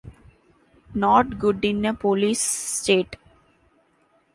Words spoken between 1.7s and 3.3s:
a police state.